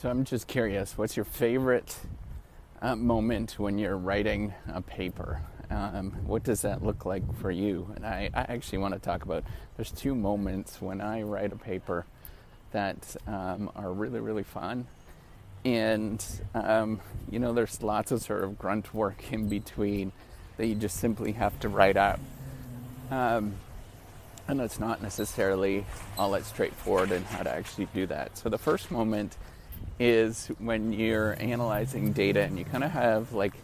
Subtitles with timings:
[0.00, 1.96] So I'm just curious, what's your favorite
[2.82, 5.40] uh, moment when you're writing a paper?
[5.70, 7.90] Um, what does that look like for you?
[7.96, 9.44] And I, I actually want to talk about
[9.76, 12.04] there's two moments when I write a paper
[12.72, 14.86] that um, are really, really fun.
[15.64, 16.22] And,
[16.54, 17.00] um,
[17.30, 20.12] you know, there's lots of sort of grunt work in between
[20.58, 22.20] that you just simply have to write out.
[23.10, 23.54] Um,
[24.48, 25.86] and it's not necessarily
[26.18, 28.36] all that straightforward in how to actually do that.
[28.36, 29.36] So the first moment
[29.98, 33.54] is when you're analyzing data and you kind of have like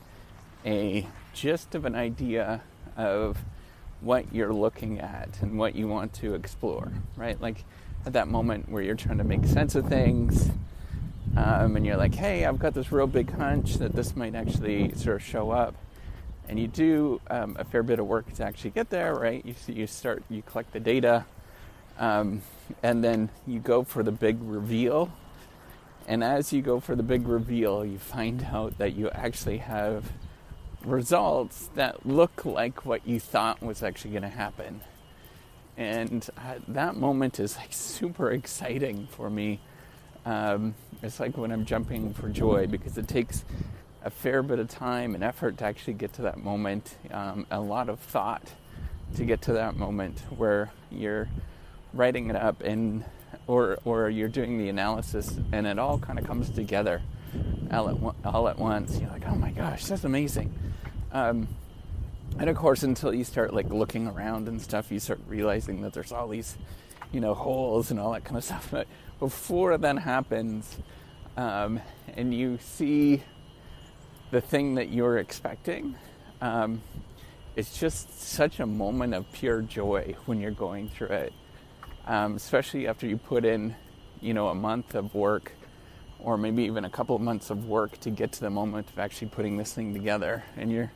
[0.64, 2.62] a gist of an idea
[2.96, 3.38] of
[4.00, 7.40] what you're looking at and what you want to explore, right?
[7.40, 7.64] Like
[8.06, 10.51] at that moment where you're trying to make sense of things
[11.37, 14.95] um, and you're like, hey, I've got this real big hunch that this might actually
[14.95, 15.74] sort of show up.
[16.48, 19.45] And you do um, a fair bit of work to actually get there, right?
[19.45, 21.24] You, you start, you collect the data,
[21.98, 22.42] um,
[22.82, 25.12] and then you go for the big reveal
[26.10, 30.10] and as you go for the big reveal, you find out that you actually have
[30.84, 34.80] results that look like what you thought was actually going to happen.
[35.76, 39.60] And uh, that moment is like super exciting for me.
[40.26, 43.45] Um, it's like when I'm jumping for joy because it takes
[44.02, 47.60] a fair bit of time and effort to actually get to that moment, um, a
[47.60, 48.51] lot of thought
[49.15, 51.29] to get to that moment where you're
[51.95, 53.04] writing it up and
[53.51, 57.02] or or you're doing the analysis and it all kind of comes together
[57.73, 58.98] all at, all at once.
[58.98, 60.54] You're like, oh my gosh, that's amazing.
[61.12, 61.48] Um,
[62.38, 65.93] and of course, until you start like looking around and stuff, you start realizing that
[65.93, 66.56] there's all these,
[67.10, 68.69] you know, holes and all that kind of stuff.
[68.71, 68.87] But
[69.19, 70.78] before that happens,
[71.37, 71.81] um,
[72.16, 73.22] and you see
[74.31, 75.97] the thing that you're expecting,
[76.41, 76.82] um,
[77.56, 81.32] it's just such a moment of pure joy when you're going through it
[82.10, 83.76] um, especially after you put in,
[84.20, 85.53] you know, a month of work
[86.19, 88.98] or maybe even a couple of months of work to get to the moment of
[88.98, 90.42] actually putting this thing together.
[90.56, 90.91] And you're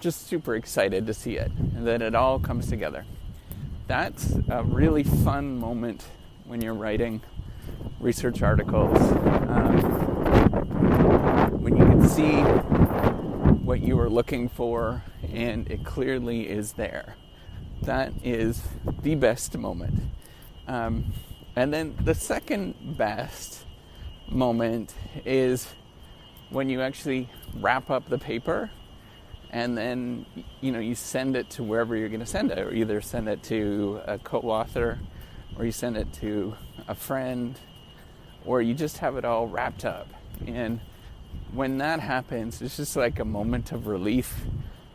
[0.00, 3.04] just super excited to see it and that it all comes together.
[3.88, 6.06] That's a really fun moment
[6.46, 7.20] when you're writing
[8.00, 8.98] research articles.
[8.98, 9.82] Um,
[11.60, 12.40] when you can see
[13.66, 17.16] what you were looking for and it clearly is there.
[17.82, 18.62] That is
[19.02, 20.00] the best moment.
[20.68, 21.12] Um,
[21.56, 23.64] and then the second best
[24.28, 25.66] moment is
[26.50, 28.70] when you actually wrap up the paper
[29.50, 30.26] and then
[30.60, 32.58] you know you send it to wherever you're going to send it.
[32.58, 34.98] Or either send it to a co-author
[35.56, 36.54] or you send it to
[36.86, 37.58] a friend
[38.44, 40.08] or you just have it all wrapped up.
[40.46, 40.80] And
[41.52, 44.44] when that happens it's just like a moment of relief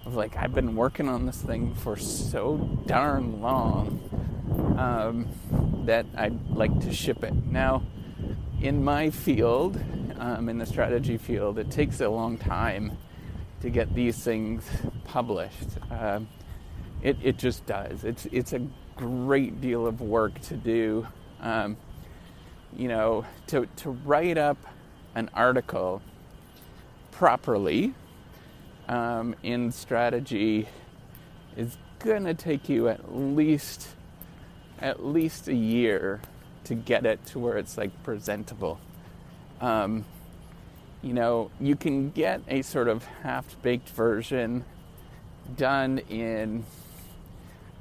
[0.05, 3.99] of like i've been working on this thing for so darn long.
[4.77, 5.27] Um,
[5.85, 7.33] that I'd like to ship it.
[7.45, 7.83] Now,
[8.61, 9.79] in my field,
[10.19, 12.97] um, in the strategy field, it takes a long time
[13.61, 14.63] to get these things
[15.05, 15.69] published.
[15.91, 16.27] Um,
[17.01, 18.03] it, it just does.
[18.03, 18.61] It's it's a
[18.95, 21.07] great deal of work to do.
[21.41, 21.77] Um,
[22.75, 24.57] you know, to to write up
[25.15, 26.01] an article
[27.11, 27.93] properly
[28.87, 30.67] um, in strategy
[31.55, 33.89] is gonna take you at least
[34.79, 36.21] at least a year
[36.65, 38.79] to get it to where it's like presentable.
[39.61, 40.05] Um,
[41.01, 44.63] you know, you can get a sort of half baked version
[45.57, 46.63] done in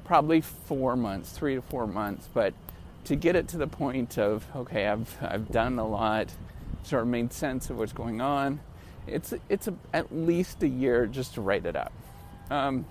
[0.03, 2.53] probably four months, three to four months, but
[3.05, 6.29] to get it to the point of, okay, I've, I've done a lot,
[6.83, 8.59] sort of made sense of what's going on,
[9.07, 11.91] it's, it's a, at least a year just to write it up
[12.49, 12.85] um,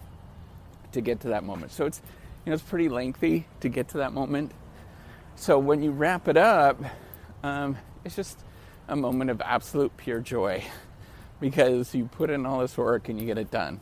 [0.93, 1.73] to get to that moment.
[1.73, 2.01] So it's,
[2.45, 4.53] you know, it's pretty lengthy to get to that moment.
[5.37, 6.81] So when you wrap it up,
[7.43, 8.39] um, it's just
[8.89, 10.65] a moment of absolute pure joy
[11.41, 13.81] because you put in all this work and you get it done.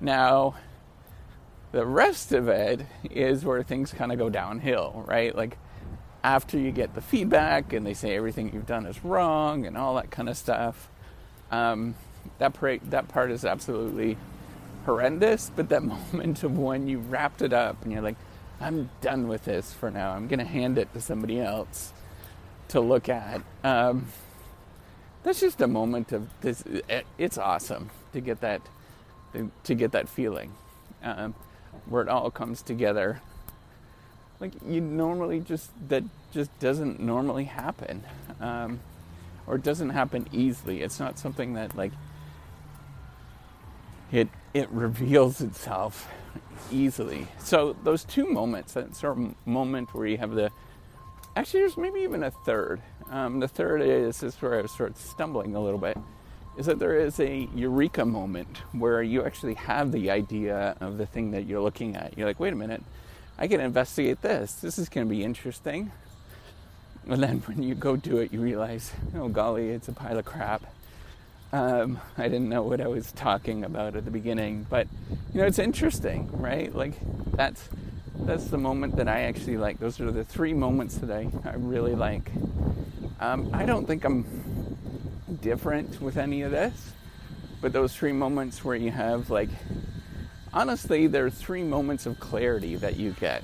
[0.00, 0.56] Now,
[1.72, 5.34] the rest of it is where things kind of go downhill, right?
[5.34, 5.56] Like
[6.24, 9.94] after you get the feedback and they say everything you've done is wrong and all
[9.94, 10.88] that kind of stuff,
[11.50, 11.94] um,
[12.38, 12.56] that,
[12.90, 14.16] that part is absolutely
[14.84, 15.82] horrendous, but that
[16.12, 18.16] moment of when you wrapped it up and you're like,
[18.60, 20.12] I'm done with this for now.
[20.12, 21.92] I'm going to hand it to somebody else
[22.68, 23.42] to look at.
[23.64, 24.08] Um,
[25.22, 26.62] that's just a moment of this.
[27.18, 28.62] It's awesome to get that
[29.64, 30.52] to get that feeling
[31.02, 31.34] um,
[31.86, 33.20] where it all comes together.
[34.40, 38.04] Like you normally just that just doesn't normally happen,
[38.40, 38.80] um,
[39.46, 40.82] or it doesn't happen easily.
[40.82, 41.92] It's not something that like
[44.10, 46.08] it it reveals itself
[46.70, 47.26] easily.
[47.38, 50.50] So those two moments, that sort of moment where you have the
[51.36, 52.80] actually there's maybe even a third.
[53.10, 55.96] Um, the third is, this is where I was sort of stumbling a little bit,
[56.56, 61.06] is that there is a eureka moment where you actually have the idea of the
[61.06, 62.16] thing that you're looking at.
[62.16, 62.82] You're like, wait a minute,
[63.38, 64.54] I can investigate this.
[64.54, 65.90] This is going to be interesting.
[67.08, 70.24] And then when you go do it, you realize, oh golly, it's a pile of
[70.24, 70.62] crap.
[71.52, 74.86] Um, I didn't know what I was talking about at the beginning, but
[75.32, 76.74] you know, it's interesting, right?
[76.74, 76.94] Like
[77.32, 77.68] that's
[78.20, 79.78] that's the moment that I actually like.
[79.78, 82.30] Those are the three moments that I, I really like.
[83.18, 84.24] Um, I don't think I'm
[85.40, 86.92] different with any of this,
[87.60, 89.48] but those three moments where you have like,
[90.52, 93.42] honestly, there are three moments of clarity that you get,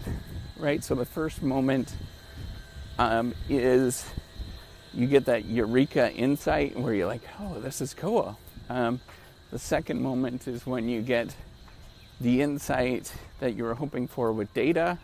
[0.56, 0.82] right?
[0.82, 1.94] So the first moment
[2.98, 4.04] um, is
[4.96, 8.38] you get that eureka insight where you're like, oh, this is cool.
[8.70, 8.98] Um,
[9.50, 11.36] the second moment is when you get
[12.18, 14.98] the insight that you were hoping for with data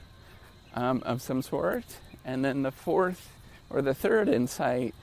[0.75, 1.85] um, of some sort.
[2.25, 3.31] And then the fourth
[3.69, 4.95] or the third insight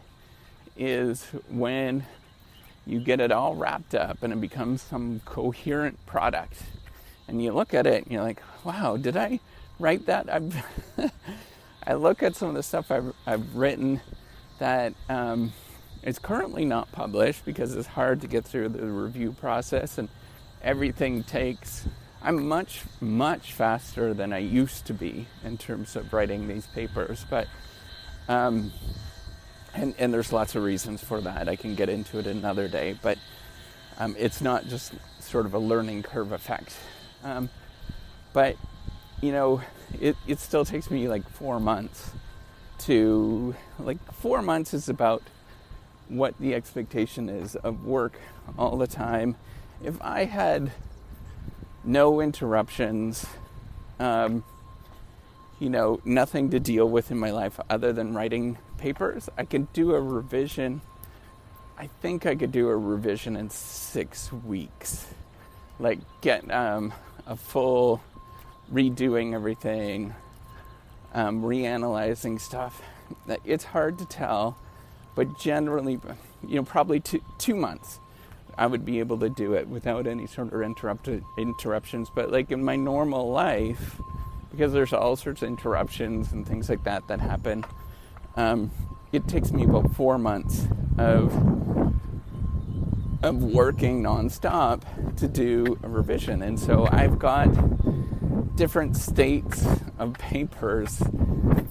[0.76, 2.04] is when
[2.88, 6.64] you get it all wrapped up and it becomes some coherent product.
[7.28, 9.40] And you look at it and you're like, wow, did I
[9.78, 10.42] write that?
[11.86, 14.02] I look at some of the stuff I've, I've written
[14.60, 15.54] that um,
[16.04, 20.10] is currently not published because it's hard to get through the review process and
[20.62, 21.86] everything takes
[22.22, 27.26] i'm much much faster than i used to be in terms of writing these papers
[27.30, 27.48] but
[28.28, 28.72] um,
[29.74, 31.50] and, and there's lots of reasons for that.
[31.50, 33.18] I can get into it another day but
[33.98, 36.76] um, it's not just sort of a learning curve effect.
[37.24, 37.50] Um,
[38.32, 38.56] but
[39.22, 39.62] you know
[40.00, 42.12] it, it still takes me like four months
[42.80, 45.22] to like four months is about
[46.08, 48.20] what the expectation is of work
[48.58, 49.36] all the time.
[49.84, 50.72] If I had
[51.84, 53.26] no interruptions,
[54.00, 54.44] um,
[55.60, 59.72] you know, nothing to deal with in my life other than writing papers, I could
[59.74, 60.82] do a revision.
[61.78, 65.06] I think I could do a revision in six weeks.
[65.80, 66.94] Like, get um,
[67.26, 68.02] a full
[68.72, 70.14] redoing everything,
[71.14, 72.82] um, reanalyzing stuff.
[73.44, 74.58] It's hard to tell,
[75.16, 76.00] but generally,
[76.48, 78.00] you know, probably two, two months,
[78.58, 82.10] I would be able to do it without any sort of interrupted interruptions.
[82.14, 84.00] But like in my normal life,
[84.52, 87.64] because there's all sorts of interruptions and things like that that happen,
[88.36, 88.72] um,
[89.12, 90.68] it takes me about four months
[90.98, 91.34] of
[93.22, 94.82] of working nonstop
[95.18, 96.42] to do a revision.
[96.42, 97.48] And so I've got
[98.60, 99.66] different states
[100.00, 101.02] of papers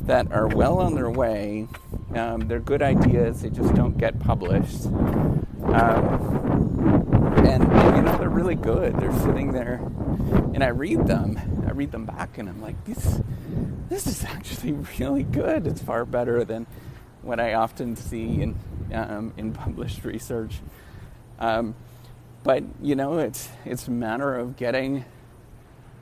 [0.00, 1.68] that are well on their way.
[2.14, 4.86] Um, they're good ideas, they just don't get published.
[4.86, 5.44] Um,
[7.46, 8.98] and, and, you know, they're really good.
[8.98, 9.82] They're sitting there,
[10.54, 11.38] and I read them.
[11.68, 13.20] I read them back, and I'm like, this,
[13.90, 15.66] this is actually really good.
[15.66, 16.66] It's far better than
[17.20, 18.58] what I often see in,
[18.94, 20.60] um, in published research.
[21.38, 21.74] Um,
[22.44, 25.04] but you know, it's it's a matter of getting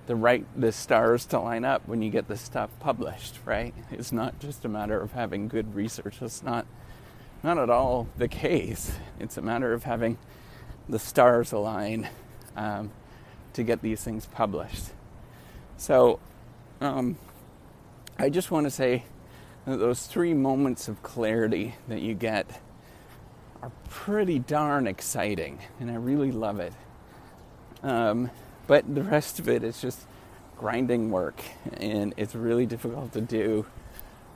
[0.07, 3.75] the right the stars to line up when you get the stuff published, right?
[3.91, 6.23] It's not just a matter of having good research.
[6.23, 6.67] It's not
[7.43, 8.93] not at all the case.
[9.19, 10.19] It's a matter of having
[10.89, 12.09] the stars align
[12.57, 12.91] um,
[13.53, 14.87] to get these things published.
[15.77, 16.21] So,
[16.81, 17.19] um,
[18.19, 19.05] I just want to say
[19.67, 22.61] that those three moments of clarity that you get
[23.63, 26.73] are pretty darn exciting, and I really love it.
[27.83, 28.31] Um,
[28.67, 30.07] but the rest of it is just
[30.59, 31.43] grinding work,
[31.75, 33.67] and it's really difficult to do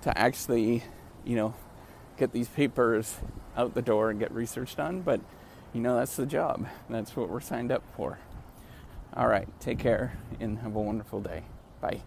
[0.03, 0.85] to actually,
[1.25, 1.55] you know,
[2.17, 3.17] get these papers
[3.57, 5.01] out the door and get research done.
[5.01, 5.21] But,
[5.73, 6.67] you know, that's the job.
[6.89, 8.19] That's what we're signed up for.
[9.15, 11.43] All right, take care and have a wonderful day.
[11.81, 12.03] Bye.